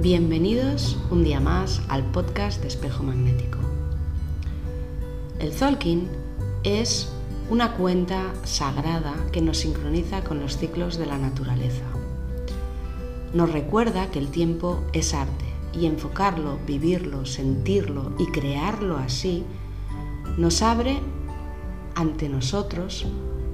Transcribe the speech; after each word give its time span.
Bienvenidos 0.00 0.96
un 1.10 1.24
día 1.24 1.40
más 1.40 1.82
al 1.88 2.04
podcast 2.12 2.62
de 2.62 2.68
Espejo 2.68 3.02
Magnético. 3.02 3.58
El 5.40 5.52
Zolkin 5.52 6.06
es 6.62 7.12
una 7.50 7.72
cuenta 7.74 8.32
sagrada 8.44 9.16
que 9.32 9.40
nos 9.40 9.58
sincroniza 9.58 10.22
con 10.22 10.38
los 10.38 10.56
ciclos 10.56 10.98
de 10.98 11.06
la 11.06 11.18
naturaleza. 11.18 11.82
Nos 13.34 13.50
recuerda 13.50 14.08
que 14.12 14.20
el 14.20 14.28
tiempo 14.28 14.84
es 14.92 15.14
arte 15.14 15.46
y 15.72 15.86
enfocarlo, 15.86 16.60
vivirlo, 16.64 17.26
sentirlo 17.26 18.12
y 18.20 18.26
crearlo 18.26 18.98
así 18.98 19.42
nos 20.36 20.62
abre 20.62 21.00
ante 21.96 22.28
nosotros 22.28 23.04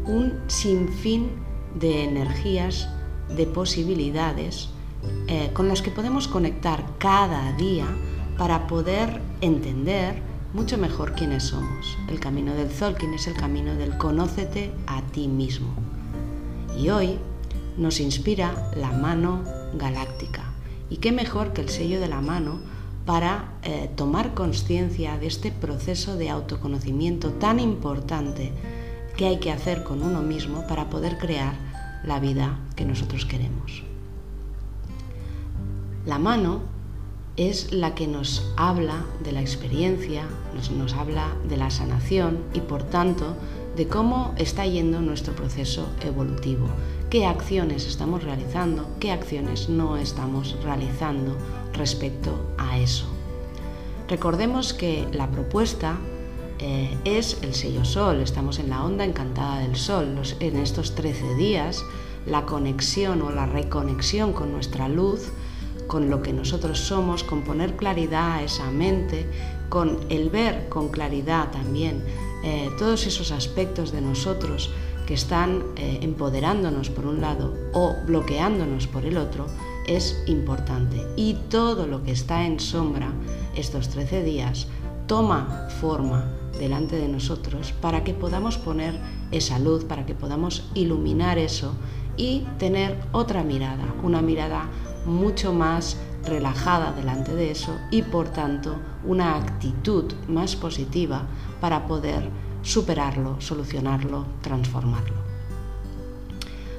un 0.04 0.34
sinfín 0.48 1.30
de 1.74 2.04
energías, 2.04 2.90
de 3.34 3.46
posibilidades 3.46 4.73
eh, 5.26 5.50
con 5.52 5.68
las 5.68 5.82
que 5.82 5.90
podemos 5.90 6.28
conectar 6.28 6.84
cada 6.98 7.52
día 7.52 7.86
para 8.36 8.66
poder 8.66 9.20
entender 9.40 10.22
mucho 10.52 10.78
mejor 10.78 11.14
quiénes 11.14 11.44
somos. 11.44 11.98
El 12.08 12.20
camino 12.20 12.54
del 12.54 12.70
Zolkin 12.70 13.14
es 13.14 13.26
el 13.26 13.34
camino 13.34 13.74
del 13.74 13.98
conócete 13.98 14.72
a 14.86 15.02
ti 15.02 15.28
mismo. 15.28 15.74
Y 16.78 16.90
hoy 16.90 17.18
nos 17.76 18.00
inspira 18.00 18.70
la 18.76 18.92
mano 18.92 19.42
galáctica. 19.74 20.52
Y 20.90 20.98
qué 20.98 21.12
mejor 21.12 21.52
que 21.52 21.62
el 21.62 21.68
sello 21.68 22.00
de 22.00 22.08
la 22.08 22.20
mano 22.20 22.60
para 23.04 23.54
eh, 23.62 23.90
tomar 23.96 24.34
conciencia 24.34 25.18
de 25.18 25.26
este 25.26 25.50
proceso 25.50 26.16
de 26.16 26.30
autoconocimiento 26.30 27.30
tan 27.32 27.60
importante 27.60 28.52
que 29.16 29.26
hay 29.26 29.38
que 29.38 29.52
hacer 29.52 29.84
con 29.84 30.02
uno 30.02 30.22
mismo 30.22 30.66
para 30.66 30.88
poder 30.88 31.18
crear 31.18 31.54
la 32.04 32.20
vida 32.20 32.58
que 32.76 32.84
nosotros 32.84 33.24
queremos. 33.24 33.84
La 36.06 36.18
mano 36.18 36.60
es 37.36 37.72
la 37.72 37.94
que 37.94 38.06
nos 38.06 38.52
habla 38.56 39.06
de 39.24 39.32
la 39.32 39.40
experiencia, 39.40 40.24
nos, 40.76 40.92
habla 40.92 41.28
de 41.48 41.56
la 41.56 41.70
sanación 41.70 42.40
y 42.52 42.60
por 42.60 42.82
tanto 42.82 43.36
de 43.74 43.88
cómo 43.88 44.34
está 44.36 44.66
yendo 44.66 45.00
nuestro 45.00 45.34
proceso 45.34 45.88
evolutivo, 46.02 46.68
qué 47.08 47.24
acciones 47.24 47.86
estamos 47.86 48.22
realizando, 48.22 48.86
qué 49.00 49.12
acciones 49.12 49.70
no 49.70 49.96
estamos 49.96 50.56
realizando 50.62 51.36
respecto 51.72 52.30
a 52.58 52.78
eso. 52.78 53.06
Recordemos 54.06 54.74
que 54.74 55.08
la 55.10 55.30
propuesta 55.30 55.96
eh, 56.58 56.96
es 57.04 57.38
el 57.42 57.54
sello 57.54 57.86
sol, 57.86 58.20
estamos 58.20 58.58
en 58.58 58.68
la 58.68 58.84
onda 58.84 59.04
encantada 59.04 59.60
del 59.60 59.74
sol. 59.74 60.20
en 60.38 60.56
estos 60.56 60.94
13 60.94 61.34
días, 61.36 61.82
la 62.26 62.44
conexión 62.44 63.22
o 63.22 63.30
la 63.30 63.46
reconexión 63.46 64.34
con 64.34 64.52
nuestra 64.52 64.88
luz 64.88 65.32
con 65.86 66.10
lo 66.10 66.22
que 66.22 66.32
nosotros 66.32 66.78
somos, 66.78 67.24
con 67.24 67.42
poner 67.42 67.76
claridad 67.76 68.32
a 68.32 68.42
esa 68.42 68.70
mente, 68.70 69.26
con 69.68 69.98
el 70.08 70.30
ver 70.30 70.68
con 70.68 70.88
claridad 70.88 71.50
también 71.50 72.02
eh, 72.44 72.70
todos 72.78 73.06
esos 73.06 73.32
aspectos 73.32 73.90
de 73.90 74.00
nosotros 74.00 74.70
que 75.06 75.14
están 75.14 75.62
eh, 75.76 75.98
empoderándonos 76.02 76.90
por 76.90 77.06
un 77.06 77.20
lado 77.20 77.54
o 77.72 77.96
bloqueándonos 78.06 78.86
por 78.86 79.04
el 79.04 79.16
otro, 79.16 79.46
es 79.86 80.22
importante. 80.26 81.06
Y 81.16 81.34
todo 81.48 81.86
lo 81.86 82.02
que 82.02 82.12
está 82.12 82.44
en 82.44 82.60
sombra 82.60 83.12
estos 83.54 83.88
13 83.88 84.22
días 84.22 84.66
toma 85.06 85.68
forma 85.80 86.24
delante 86.58 86.96
de 86.96 87.08
nosotros 87.08 87.72
para 87.72 88.04
que 88.04 88.14
podamos 88.14 88.58
poner 88.58 88.98
esa 89.30 89.58
luz, 89.58 89.84
para 89.84 90.06
que 90.06 90.14
podamos 90.14 90.68
iluminar 90.74 91.38
eso 91.38 91.74
y 92.16 92.46
tener 92.58 92.96
otra 93.12 93.42
mirada, 93.42 93.84
una 94.02 94.22
mirada 94.22 94.68
mucho 95.06 95.52
más 95.52 95.96
relajada 96.26 96.92
delante 96.92 97.34
de 97.34 97.50
eso 97.50 97.76
y 97.90 98.02
por 98.02 98.28
tanto 98.28 98.76
una 99.04 99.36
actitud 99.36 100.12
más 100.28 100.56
positiva 100.56 101.22
para 101.60 101.86
poder 101.86 102.28
superarlo, 102.62 103.40
solucionarlo, 103.40 104.24
transformarlo. 104.40 105.16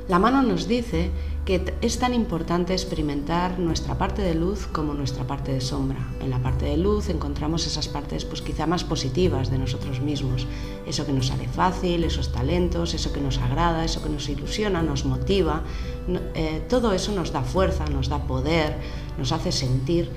La 0.07 0.19
mano 0.19 0.41
nos 0.41 0.67
dice 0.67 1.11
que 1.45 1.75
es 1.81 1.99
tan 1.99 2.15
importante 2.15 2.73
experimentar 2.73 3.59
nuestra 3.59 3.99
parte 3.99 4.23
de 4.23 4.33
luz 4.33 4.65
como 4.65 4.95
nuestra 4.95 5.27
parte 5.27 5.53
de 5.53 5.61
sombra. 5.61 5.99
En 6.19 6.31
la 6.31 6.39
parte 6.39 6.65
de 6.65 6.75
luz 6.75 7.09
encontramos 7.09 7.67
esas 7.67 7.87
partes 7.87 8.25
pues 8.25 8.41
quizá 8.41 8.65
más 8.65 8.83
positivas 8.83 9.51
de 9.51 9.59
nosotros 9.59 10.01
mismos, 10.01 10.47
eso 10.87 11.05
que 11.05 11.13
nos 11.13 11.27
sale 11.27 11.47
fácil, 11.47 12.03
esos 12.03 12.31
talentos, 12.31 12.95
eso 12.95 13.13
que 13.13 13.21
nos 13.21 13.37
agrada, 13.37 13.85
eso 13.85 14.01
que 14.01 14.09
nos 14.09 14.27
ilusiona, 14.27 14.81
nos 14.81 15.05
motiva, 15.05 15.61
eh, 16.33 16.65
todo 16.67 16.93
eso 16.93 17.11
nos 17.11 17.31
da 17.31 17.43
fuerza, 17.43 17.85
nos 17.85 18.09
da 18.09 18.25
poder, 18.25 18.77
nos 19.19 19.31
hace 19.31 19.51
sentir 19.51 20.09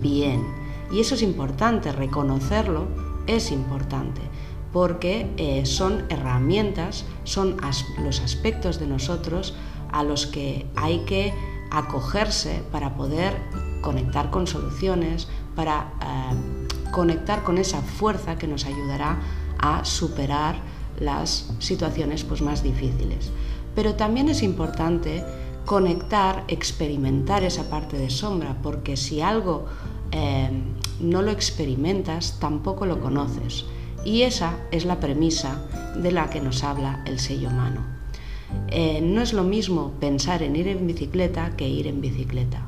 bien. 0.00 0.46
Y 0.92 1.00
eso 1.00 1.16
es 1.16 1.22
importante, 1.22 1.90
reconocerlo 1.90 2.86
es 3.26 3.50
importante 3.50 4.20
porque 4.72 5.30
eh, 5.38 5.64
son 5.66 6.04
herramientas, 6.08 7.04
son 7.24 7.56
los 8.04 8.20
aspectos 8.20 8.78
de 8.78 8.86
nosotros 8.86 9.54
a 9.92 10.02
los 10.02 10.26
que 10.26 10.66
hay 10.76 11.00
que 11.00 11.34
acogerse 11.70 12.62
para 12.72 12.96
poder 12.96 13.36
conectar 13.80 14.30
con 14.30 14.46
soluciones, 14.46 15.28
para 15.54 15.92
eh, 16.02 16.90
conectar 16.90 17.42
con 17.42 17.58
esa 17.58 17.80
fuerza 17.82 18.36
que 18.36 18.46
nos 18.46 18.64
ayudará 18.64 19.18
a 19.58 19.84
superar 19.84 20.56
las 21.00 21.50
situaciones 21.58 22.24
pues, 22.24 22.42
más 22.42 22.62
difíciles. 22.62 23.30
Pero 23.74 23.94
también 23.94 24.28
es 24.28 24.42
importante 24.42 25.24
conectar, 25.64 26.44
experimentar 26.48 27.44
esa 27.44 27.68
parte 27.68 27.98
de 27.98 28.10
sombra, 28.10 28.56
porque 28.62 28.96
si 28.96 29.20
algo 29.20 29.66
eh, 30.10 30.50
no 31.00 31.22
lo 31.22 31.30
experimentas, 31.30 32.38
tampoco 32.40 32.86
lo 32.86 33.00
conoces. 33.00 33.66
Y 34.04 34.22
esa 34.22 34.56
es 34.70 34.84
la 34.84 35.00
premisa 35.00 35.62
de 35.96 36.12
la 36.12 36.30
que 36.30 36.40
nos 36.40 36.64
habla 36.64 37.02
el 37.06 37.18
sello 37.18 37.48
humano. 37.48 37.97
Eh, 38.68 39.00
no 39.02 39.22
es 39.22 39.32
lo 39.32 39.44
mismo 39.44 39.92
pensar 40.00 40.42
en 40.42 40.56
ir 40.56 40.68
en 40.68 40.86
bicicleta 40.86 41.56
que 41.56 41.68
ir 41.68 41.86
en 41.86 42.00
bicicleta. 42.00 42.62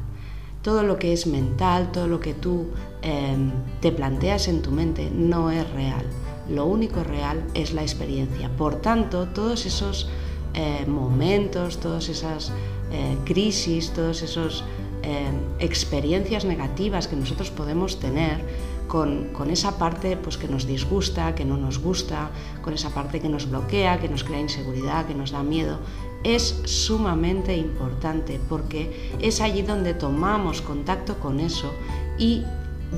Todo 0.62 0.82
lo 0.82 0.98
que 0.98 1.12
es 1.12 1.26
mental, 1.26 1.91
todo 1.91 2.06
lo 2.06 2.20
que 2.20 2.34
tú 2.34 2.66
em, 3.02 3.50
te 3.80 3.92
planteas 3.92 4.48
en 4.48 4.60
tu 4.60 4.70
mente 4.70 5.10
no 5.10 5.50
es 5.50 5.68
real. 5.70 6.04
Lo 6.50 6.66
único 6.66 7.02
real 7.02 7.42
es 7.54 7.72
la 7.72 7.82
experiencia. 7.82 8.50
Por 8.56 8.76
tanto, 8.76 9.28
todos 9.28 9.64
esos 9.64 10.08
eh, 10.54 10.84
momentos, 10.86 11.78
todas 11.78 12.08
esas 12.08 12.52
eh, 12.92 13.16
crisis, 13.24 13.91
todas 13.91 14.22
esas 14.22 14.64
em, 15.03 15.34
experiencias 15.59 16.44
negativas 16.44 17.09
que 17.09 17.16
nosotros 17.16 17.50
podemos 17.50 17.99
tener, 18.00 18.44
con, 18.91 19.50
esa 19.50 19.78
parte 19.78 20.16
pues, 20.16 20.37
que 20.37 20.49
nos 20.49 20.66
disgusta, 20.66 21.37
que 21.37 21.44
no 21.44 21.56
nos 21.56 21.78
gusta, 21.78 22.31
con 22.61 22.75
esa 22.75 22.91
parte 22.91 23.21
que 23.21 23.28
nos 23.28 23.49
bloquea, 23.49 24.00
que 24.00 24.09
nos 24.09 24.25
crea 24.25 24.41
inseguridad, 24.41 25.06
que 25.06 25.15
nos 25.15 25.31
da 25.31 25.44
miedo, 25.44 25.78
es 26.25 26.60
sumamente 26.65 27.56
importante 27.56 28.41
porque 28.49 29.15
es 29.21 29.41
allí 29.41 29.62
donde 29.62 29.94
tomamos 29.94 30.60
contacto 30.60 31.21
con 31.21 31.39
eso 31.39 31.72
y 32.19 32.43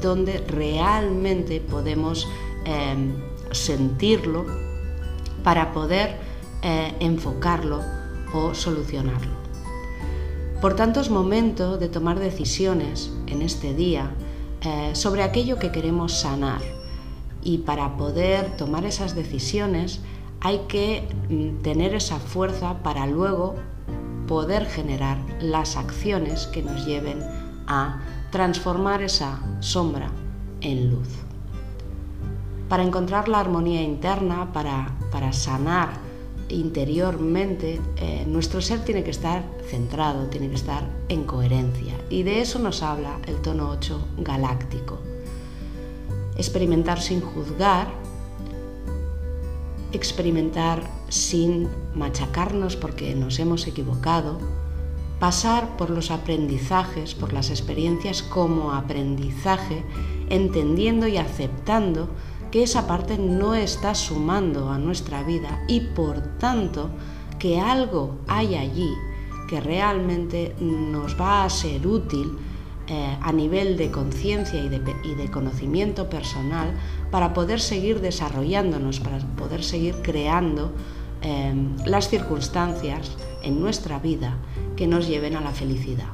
donde 0.00 0.38
realmente 0.48 1.60
podemos 1.60 2.26
em, 2.64 3.12
sentirlo 3.50 4.46
para 5.44 5.72
poder 5.72 6.16
eh, 6.62 6.94
enfocarlo 7.00 7.80
o 8.32 8.54
solucionarlo. 8.54 9.41
Por 10.62 10.76
tanto, 10.76 11.00
es 11.00 11.10
momento 11.10 11.76
de 11.76 11.88
tomar 11.88 12.20
decisiones 12.20 13.10
en 13.26 13.42
este 13.42 13.74
día 13.74 14.12
eh, 14.60 14.92
sobre 14.94 15.24
aquello 15.24 15.58
que 15.58 15.72
queremos 15.72 16.12
sanar. 16.12 16.60
Y 17.42 17.58
para 17.58 17.96
poder 17.96 18.56
tomar 18.56 18.84
esas 18.84 19.16
decisiones 19.16 19.98
hay 20.40 20.60
que 20.68 21.08
mm, 21.28 21.62
tener 21.62 21.96
esa 21.96 22.20
fuerza 22.20 22.80
para 22.84 23.08
luego 23.08 23.56
poder 24.28 24.66
generar 24.66 25.18
las 25.40 25.76
acciones 25.76 26.46
que 26.46 26.62
nos 26.62 26.86
lleven 26.86 27.18
a 27.66 28.00
transformar 28.30 29.02
esa 29.02 29.40
sombra 29.58 30.12
en 30.60 30.92
luz. 30.92 31.08
Para 32.68 32.84
encontrar 32.84 33.28
la 33.28 33.40
armonía 33.40 33.82
interna, 33.82 34.52
para, 34.52 34.96
para 35.10 35.32
sanar 35.32 36.11
interiormente, 36.52 37.80
eh, 37.96 38.24
nuestro 38.26 38.60
ser 38.60 38.84
tiene 38.84 39.02
que 39.02 39.10
estar 39.10 39.42
centrado, 39.68 40.26
tiene 40.26 40.48
que 40.48 40.54
estar 40.54 40.88
en 41.08 41.24
coherencia. 41.24 41.94
Y 42.10 42.22
de 42.22 42.40
eso 42.40 42.58
nos 42.58 42.82
habla 42.82 43.18
el 43.26 43.36
tono 43.36 43.70
8 43.70 44.08
galáctico. 44.18 45.00
Experimentar 46.36 47.00
sin 47.00 47.20
juzgar, 47.20 47.88
experimentar 49.92 50.82
sin 51.08 51.68
machacarnos 51.94 52.76
porque 52.76 53.14
nos 53.14 53.38
hemos 53.38 53.66
equivocado, 53.66 54.38
pasar 55.20 55.76
por 55.76 55.90
los 55.90 56.10
aprendizajes, 56.10 57.14
por 57.14 57.32
las 57.32 57.50
experiencias 57.50 58.22
como 58.22 58.72
aprendizaje, 58.72 59.84
entendiendo 60.30 61.06
y 61.06 61.16
aceptando 61.16 62.08
que 62.52 62.62
esa 62.62 62.86
parte 62.86 63.16
no 63.18 63.54
está 63.54 63.94
sumando 63.94 64.70
a 64.70 64.78
nuestra 64.78 65.22
vida 65.22 65.64
y 65.68 65.80
por 65.80 66.20
tanto 66.38 66.90
que 67.38 67.58
algo 67.58 68.18
hay 68.28 68.54
allí 68.54 68.92
que 69.48 69.60
realmente 69.60 70.54
nos 70.60 71.18
va 71.20 71.44
a 71.44 71.50
ser 71.50 71.86
útil 71.86 72.38
eh, 72.88 73.18
a 73.20 73.32
nivel 73.32 73.76
de 73.76 73.90
conciencia 73.90 74.62
y, 74.62 74.68
de, 74.68 75.30
conocimiento 75.30 76.10
personal 76.10 76.74
para 77.10 77.32
poder 77.32 77.60
seguir 77.60 78.00
desarrollándonos, 78.00 79.00
para 79.00 79.18
poder 79.18 79.64
seguir 79.64 79.94
creando 80.02 80.72
em, 81.22 81.76
las 81.86 82.08
circunstancias 82.08 83.16
en 83.42 83.60
nuestra 83.60 83.98
vida 83.98 84.36
que 84.76 84.86
nos 84.86 85.08
lleven 85.08 85.36
a 85.36 85.40
la 85.40 85.52
felicidad. 85.52 86.12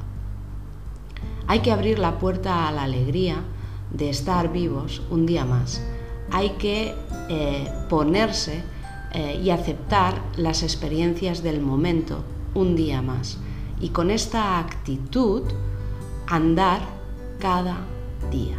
Hay 1.49 1.61
que 1.61 1.73
abrir 1.73 1.99
la 1.99 2.19
puerta 2.19 2.69
a 2.69 2.73
la 2.73 2.85
alegría 2.85 3.43
de 3.90 4.11
estar 4.11 4.52
vivos 4.52 5.02
un 5.11 5.26
día 5.26 5.44
más. 5.44 5.82
Hay 6.31 6.51
que 6.51 6.95
eh, 7.29 7.69
ponerse 7.89 8.63
eh, 9.13 9.41
y 9.43 9.51
aceptar 9.51 10.21
las 10.37 10.63
experiencias 10.63 11.43
del 11.43 11.61
momento 11.61 12.25
un 12.55 12.77
día 12.77 13.03
más. 13.03 13.39
Y 13.81 13.91
con 13.91 14.11
esta 14.11 14.59
actitud 14.59 15.43
andar 16.27 16.81
cada 17.39 17.79
día. 18.31 18.59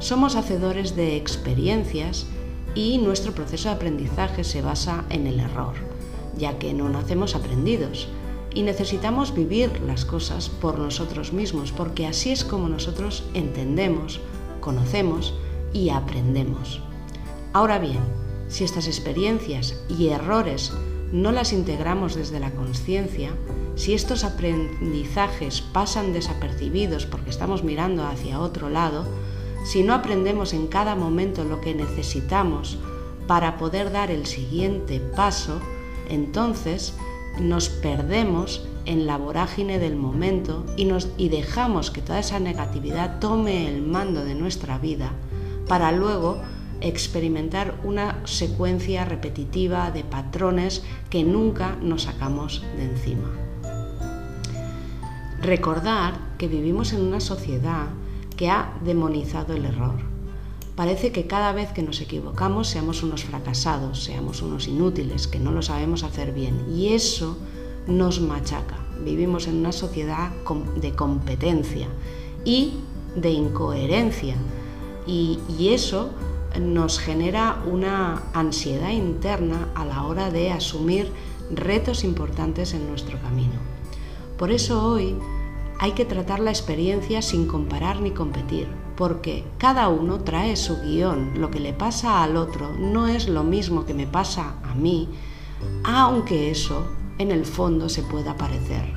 Somos 0.00 0.36
hacedores 0.36 0.96
de 0.96 1.16
experiencias 1.16 2.26
y 2.74 2.98
nuestro 2.98 3.32
proceso 3.32 3.68
de 3.68 3.74
aprendizaje 3.74 4.44
se 4.44 4.62
basa 4.62 5.04
en 5.10 5.26
el 5.26 5.40
error, 5.40 5.74
ya 6.36 6.58
que 6.58 6.72
no 6.72 6.88
nacemos 6.88 7.34
aprendidos 7.34 8.08
y 8.54 8.62
necesitamos 8.62 9.34
vivir 9.34 9.80
las 9.82 10.04
cosas 10.04 10.48
por 10.48 10.78
nosotros 10.78 11.32
mismos, 11.32 11.72
porque 11.72 12.06
así 12.06 12.30
es 12.30 12.44
como 12.44 12.68
nosotros 12.68 13.24
entendemos, 13.34 14.20
conocemos 14.60 15.34
y 15.72 15.90
aprendemos. 15.90 16.80
Ahora 17.52 17.78
bien, 17.78 18.00
si 18.48 18.64
estas 18.64 18.86
experiencias 18.86 19.74
y 19.88 20.08
errores 20.08 20.72
no 21.12 21.32
las 21.32 21.52
integramos 21.52 22.14
desde 22.14 22.40
la 22.40 22.50
conciencia, 22.50 23.30
si 23.76 23.94
estos 23.94 24.24
aprendizajes 24.24 25.60
pasan 25.60 26.12
desapercibidos 26.12 27.06
porque 27.06 27.30
estamos 27.30 27.62
mirando 27.62 28.06
hacia 28.06 28.40
otro 28.40 28.68
lado, 28.68 29.06
si 29.64 29.82
no 29.82 29.94
aprendemos 29.94 30.52
en 30.52 30.66
cada 30.66 30.94
momento 30.94 31.44
lo 31.44 31.60
que 31.60 31.74
necesitamos 31.74 32.78
para 33.26 33.58
poder 33.58 33.92
dar 33.92 34.10
el 34.10 34.26
siguiente 34.26 35.00
paso, 35.00 35.60
entonces 36.08 36.94
nos 37.38 37.68
perdemos 37.68 38.66
en 38.84 39.06
la 39.06 39.18
vorágine 39.18 39.78
del 39.78 39.96
momento 39.96 40.64
y, 40.76 40.88
y 41.18 41.28
dejamos 41.28 41.90
que 41.90 42.00
toda 42.00 42.20
esa 42.20 42.40
negatividad 42.40 43.20
tome 43.20 43.68
el 43.68 43.82
mando 43.82 44.24
de 44.24 44.34
nuestra 44.34 44.78
vida 44.78 45.12
para 45.68 45.92
luego 45.92 46.40
experimentar 46.80 47.80
una 47.84 48.20
secuencia 48.24 49.04
repetitiva 49.04 49.90
de 49.90 50.04
patrones 50.04 50.82
que 51.10 51.24
nunca 51.24 51.76
nos 51.82 52.04
sacamos 52.04 52.62
de 52.76 52.84
encima. 52.84 53.30
Recordar 55.40 56.14
que 56.38 56.48
vivimos 56.48 56.92
en 56.92 57.02
una 57.02 57.20
sociedad 57.20 57.86
que 58.36 58.48
ha 58.48 58.72
demonizado 58.84 59.54
el 59.54 59.64
error. 59.64 59.96
Parece 60.74 61.10
que 61.10 61.26
cada 61.26 61.52
vez 61.52 61.72
que 61.72 61.82
nos 61.82 62.00
equivocamos 62.00 62.68
seamos 62.68 63.02
unos 63.02 63.24
fracasados, 63.24 64.04
seamos 64.04 64.42
unos 64.42 64.68
inútiles, 64.68 65.26
que 65.26 65.40
no 65.40 65.50
lo 65.50 65.62
sabemos 65.62 66.04
hacer 66.04 66.32
bien. 66.32 66.64
Y 66.72 66.92
eso 66.92 67.36
nos 67.88 68.20
machaca. 68.20 68.76
Vivimos 69.04 69.48
en 69.48 69.56
una 69.56 69.72
sociedad 69.72 70.30
de 70.80 70.92
competencia 70.92 71.88
y 72.44 72.74
de 73.16 73.30
incoherencia. 73.30 74.36
Y, 75.08 75.38
eso 75.70 76.10
nos 76.60 76.98
genera 76.98 77.62
una 77.66 78.22
ansiedad 78.34 78.90
interna 78.90 79.68
a 79.74 79.84
la 79.84 80.04
hora 80.04 80.30
de 80.30 80.50
asumir 80.50 81.10
retos 81.50 82.04
importantes 82.04 82.74
en 82.74 82.88
nuestro 82.88 83.18
camino. 83.22 83.54
Por 84.36 84.50
eso 84.50 84.84
hoy 84.84 85.16
hay 85.80 85.92
que 85.92 86.04
tratar 86.04 86.40
la 86.40 86.50
experiencia 86.50 87.22
sin 87.22 87.46
comparar 87.46 88.00
ni 88.00 88.10
competir, 88.10 88.68
porque 88.96 89.44
cada 89.56 89.88
uno 89.88 90.20
trae 90.20 90.56
su 90.56 90.78
guion. 90.82 91.40
Lo 91.40 91.50
que 91.50 91.60
le 91.60 91.72
pasa 91.72 92.22
al 92.22 92.36
otro 92.36 92.72
no 92.78 93.06
es 93.06 93.28
lo 93.28 93.44
mismo 93.44 93.86
que 93.86 93.94
me 93.94 94.06
pasa 94.06 94.56
a 94.62 94.74
mí, 94.74 95.08
aunque 95.84 96.50
eso 96.50 96.86
en 97.18 97.30
el 97.30 97.46
fondo 97.46 97.88
se 97.88 98.02
pueda 98.02 98.36
parecer, 98.36 98.92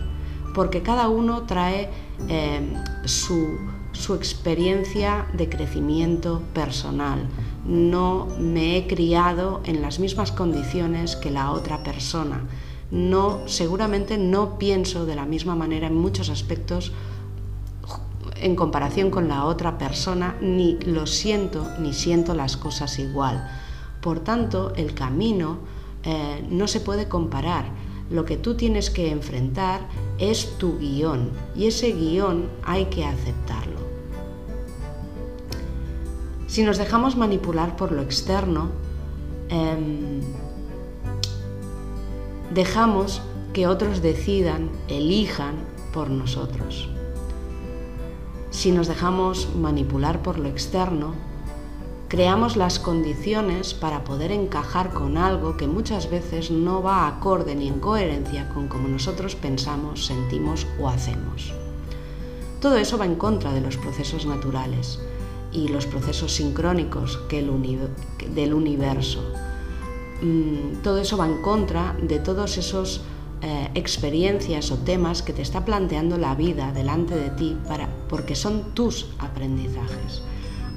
porque 0.53 0.81
cada 0.81 1.07
uno 1.07 1.43
trae 1.43 1.89
eh, 2.27 2.73
su 3.05 3.57
su 4.01 4.15
experiencia 4.15 5.27
de 5.33 5.47
crecimiento 5.47 6.41
personal. 6.53 7.27
No 7.65 8.27
me 8.39 8.75
he 8.75 8.87
criado 8.87 9.61
en 9.63 9.81
las 9.81 9.99
mismas 9.99 10.31
condiciones 10.31 11.15
que 11.15 11.29
la 11.29 11.51
otra 11.51 11.83
persona. 11.83 12.41
No, 12.89 13.47
seguramente 13.47 14.17
no 14.17 14.57
pienso 14.57 15.05
de 15.05 15.15
la 15.15 15.25
misma 15.25 15.55
manera 15.55 15.87
en 15.87 15.95
muchos 15.95 16.29
aspectos 16.29 16.91
en 18.41 18.55
comparación 18.55 19.11
con 19.11 19.27
la 19.27 19.45
otra 19.45 19.77
persona, 19.77 20.35
ni 20.41 20.79
lo 20.79 21.05
siento 21.05 21.67
ni 21.79 21.93
siento 21.93 22.33
las 22.33 22.57
cosas 22.57 22.97
igual. 22.97 23.47
Por 24.01 24.21
tanto, 24.21 24.73
el 24.75 24.95
camino 24.95 25.59
eh, 26.03 26.43
no 26.49 26.67
se 26.67 26.79
puede 26.79 27.07
comparar. 27.07 27.65
Lo 28.09 28.25
que 28.25 28.35
tú 28.35 28.55
tienes 28.55 28.89
que 28.89 29.11
enfrentar 29.11 29.81
es 30.17 30.57
tu 30.57 30.79
guion 30.79 31.29
y 31.55 31.67
ese 31.67 31.91
guion 31.91 32.49
hay 32.63 32.85
que 32.85 33.05
aceptarlo. 33.05 33.90
Si 36.51 36.63
nos 36.63 36.77
dejamos 36.77 37.15
manipular 37.15 37.77
por 37.77 37.93
lo 37.93 38.01
externo, 38.01 38.71
em, 39.47 40.19
dejamos 42.53 43.21
que 43.53 43.67
otros 43.67 44.01
decidan, 44.01 44.69
elijan 44.89 45.55
por 45.93 46.09
nosotros. 46.09 46.89
Si 48.49 48.73
nos 48.73 48.89
dejamos 48.89 49.55
manipular 49.55 50.21
por 50.21 50.39
lo 50.39 50.49
externo, 50.49 51.13
creamos 52.09 52.57
las 52.57 52.79
condiciones 52.79 53.73
para 53.73 54.03
poder 54.03 54.33
encajar 54.33 54.91
con 54.91 55.17
algo 55.17 55.55
que 55.55 55.67
muchas 55.67 56.09
veces 56.09 56.51
no 56.51 56.83
va 56.83 57.07
acorde 57.07 57.55
ni 57.55 57.69
en 57.69 57.79
coherencia 57.79 58.49
con 58.49 58.67
como 58.67 58.89
nosotros 58.89 59.35
pensamos, 59.35 60.05
sentimos 60.05 60.67
o 60.81 60.89
hacemos. 60.89 61.53
Todo 62.59 62.75
eso 62.75 62.97
va 62.97 63.05
en 63.05 63.15
contra 63.15 63.53
de 63.53 63.61
los 63.61 63.77
procesos 63.77 64.25
naturales 64.25 64.99
y 65.51 65.67
los 65.67 65.85
procesos 65.85 66.33
sincrónicos 66.33 67.17
que 67.29 67.41
del 68.33 68.53
universo. 68.53 69.23
Mm, 70.21 70.81
todo 70.83 70.99
eso 70.99 71.17
va 71.17 71.25
en 71.25 71.41
contra 71.41 71.95
de 72.01 72.19
todos 72.19 72.57
esos 72.57 73.01
eh, 73.41 73.69
experiencias 73.73 74.69
o 74.71 74.77
temas 74.77 75.23
que 75.23 75.33
te 75.33 75.41
está 75.41 75.65
planteando 75.65 76.17
la 76.17 76.35
vida 76.35 76.71
delante 76.71 77.15
de 77.15 77.31
ti 77.31 77.57
para, 77.67 77.89
porque 78.07 78.35
son 78.35 78.75
tus 78.75 79.07
aprendizajes. 79.17 80.21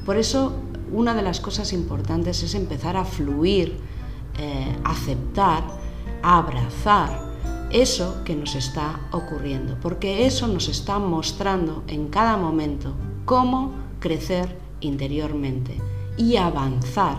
Por 0.06 0.16
eso 0.16 0.54
una 0.90 1.14
de 1.14 1.22
las 1.22 1.40
cosas 1.40 1.72
importantes 1.75 2.42
es 2.42 2.54
empezar 2.54 2.96
a 2.96 3.04
fluir, 3.04 3.76
eh, 4.38 4.76
aceptar, 4.84 5.62
abrazar 6.22 7.34
eso 7.70 8.22
que 8.25 8.34
nos 8.34 8.54
está 8.54 9.00
ocurriendo, 9.10 9.76
porque 9.82 10.25
eso 10.25 10.49
nos 10.49 10.68
está 10.68 10.99
mostrando 10.99 11.82
en 11.87 12.08
cada 12.08 12.37
momento 12.37 12.94
cómo 13.26 13.72
crecer 14.00 14.63
interiormente 14.81 15.76
y 16.16 16.37
avanzar 16.37 17.19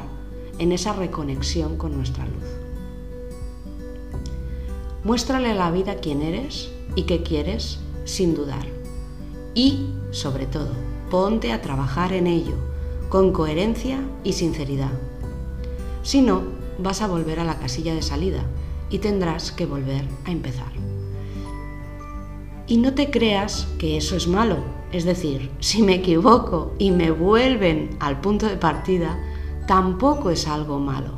en 0.60 0.72
esa 0.72 0.94
reconexión 0.94 1.78
con 1.78 1.96
nuestra 1.96 2.26
luz. 2.26 2.44
Muéstrale 5.04 5.52
a 5.52 5.56
la 5.56 5.72
vida 5.72 5.96
quién 5.96 6.22
eres 6.22 6.72
y 6.96 7.04
qué 7.04 7.22
quieres 7.22 7.80
sin 8.06 8.34
dudar. 8.34 8.66
Y, 9.54 9.90
sobre 10.12 10.46
todo, 10.46 10.72
ponte 11.12 11.52
a 11.52 11.62
trabajar 11.62 12.14
en 12.14 12.28
ello 12.28 12.56
con 13.10 13.32
coherencia 13.32 14.00
y 14.24 14.34
sinceridad. 14.34 14.92
Si 16.04 16.22
no, 16.22 16.42
vas 16.80 17.02
a 17.02 17.08
volver 17.08 17.40
a 17.40 17.44
la 17.44 17.60
casilla 17.60 17.94
de 17.94 18.02
salida 18.02 18.44
y 18.90 19.00
tendrás 19.00 19.52
que 19.52 19.66
volver 19.66 20.06
a 20.26 20.32
empezar. 20.32 20.72
Y 22.68 22.78
no 22.78 22.94
te 22.94 23.12
creas 23.12 23.68
que 23.78 23.96
eso 23.96 24.16
es 24.16 24.28
malo, 24.28 24.58
es 24.92 25.06
decir, 25.06 25.52
si 25.60 25.84
me 25.84 25.96
equivoco 25.96 26.74
y 26.80 26.90
me 26.90 27.12
vuelven 27.12 27.96
al 28.00 28.22
punto 28.22 28.48
de 28.48 28.58
partida, 28.58 29.20
tampoco 29.68 30.32
es 30.32 30.48
algo 30.48 30.80
malo. 30.80 31.12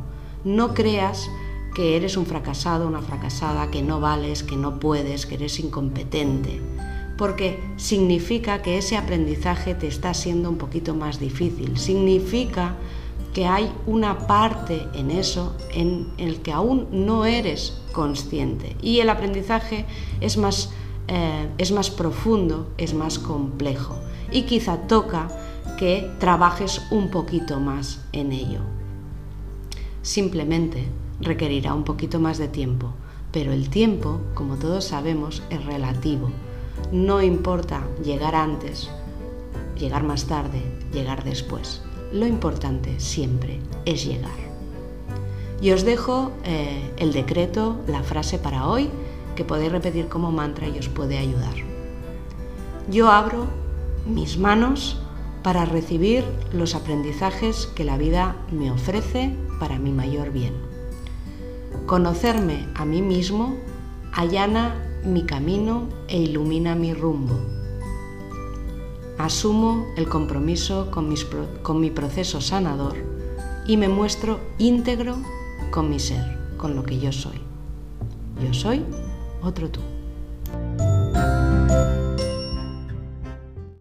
No 0.44 0.74
creas 0.74 1.30
que 1.74 1.96
eres 1.96 2.18
un 2.18 2.26
fracasado, 2.26 2.88
una 2.88 3.02
fracasada, 3.02 3.72
que 3.72 3.82
no 3.82 4.02
vales, 4.02 4.44
que 4.44 4.58
no 4.58 4.80
puedes, 4.80 5.26
que 5.26 5.36
eres 5.36 5.60
incompetente, 5.60 6.60
porque 7.18 7.60
significa 7.78 8.62
que 8.62 8.78
ese 8.78 8.98
aprendizaje 8.98 9.74
te 9.74 9.88
está 9.88 10.14
siendo 10.14 10.50
un 10.50 10.58
poquito 10.58 10.96
más 10.96 11.20
difícil, 11.20 11.78
significa 11.78 12.76
que 13.34 13.46
hay 13.46 13.72
una 13.86 14.26
parte 14.26 14.88
en 14.96 15.12
eso 15.12 15.56
en 15.72 16.08
el 16.18 16.42
que 16.42 16.52
aún 16.52 16.88
no 16.92 17.26
eres 17.26 17.80
consciente. 17.92 18.76
Y 18.82 19.00
el 19.00 19.10
aprendizaje 19.10 19.86
es 20.20 20.38
más 20.38 20.72
eh, 21.08 21.50
es 21.58 21.72
más 21.72 21.90
profundo, 21.90 22.68
es 22.78 22.94
más 22.94 23.20
complejo 23.20 23.96
y 24.32 24.44
quizá 24.44 24.88
toca 24.88 25.30
que 25.78 26.10
trabajes 26.20 26.82
un 26.92 27.10
poquito 27.10 27.60
más 27.60 28.02
en 28.12 28.32
ello. 28.32 28.60
Simplemente 30.02 30.88
requerirá 31.22 31.74
un 31.74 31.84
poquito 31.84 32.20
más 32.20 32.38
de 32.38 32.48
tiempo, 32.48 32.94
pero 33.32 33.54
el 33.54 33.70
tiempo, 33.70 34.20
como 34.34 34.56
todos 34.56 34.86
sabemos, 34.86 35.44
es 35.50 35.64
relativo. 35.66 36.30
No 36.92 37.22
importa 37.22 37.84
llegar 38.04 38.36
antes, 38.36 38.90
llegar 39.78 40.04
más 40.04 40.26
tarde, 40.26 40.62
llegar 40.94 41.24
después. 41.24 41.82
Lo 42.12 42.26
importante 42.26 43.00
siempre 43.00 43.60
es 43.86 44.06
llegar. 44.06 44.48
Y 45.62 45.72
os 45.72 45.84
dejo 45.84 46.32
eh, 46.44 46.92
el 46.98 47.14
decreto, 47.14 47.78
la 47.88 48.04
frase 48.04 48.38
para 48.38 48.68
hoy, 48.68 48.90
que 49.38 49.46
podéis 49.46 49.72
repetir 49.72 50.10
como 50.10 50.32
mantra 50.32 50.68
y 50.68 50.78
os 50.80 50.90
puede 50.90 51.18
ayudar. 51.18 51.54
Yo 52.90 53.10
abro 53.10 53.46
mis 54.06 54.38
manos 54.38 55.00
para 55.44 55.64
recibir 55.64 56.26
los 56.52 56.74
aprendizajes 56.74 57.68
que 57.68 57.86
la 57.86 57.98
vida 57.98 58.36
me 58.52 58.72
ofrece 58.72 59.34
para 59.60 59.78
mi 59.78 59.92
mayor 59.92 60.32
bien. 60.32 60.54
Conocerme 61.86 62.68
a 62.76 62.84
mí 62.84 63.02
mismo 63.02 63.56
allana 64.12 64.76
mi 65.06 65.24
camino 65.24 65.88
e 66.08 66.18
ilumina 66.18 66.76
mi 66.76 66.94
rumbo. 66.94 67.40
Asumo 69.20 69.86
el 69.98 70.10
compromiso 70.10 70.90
con, 70.90 71.14
con 71.62 71.80
mi 71.80 71.92
proceso 71.92 72.42
sanador 72.42 72.96
y 73.68 73.78
me 73.78 73.88
muestro 73.88 74.40
íntegro 74.58 75.16
con 75.70 75.90
mi 75.90 76.00
ser, 76.00 76.38
con 76.58 76.76
lo 76.76 76.84
que 76.84 77.00
yo 77.00 77.12
soy. 77.12 77.40
Yo 78.44 78.54
soy 78.54 78.84
otro 79.42 79.70
tú. 79.70 79.97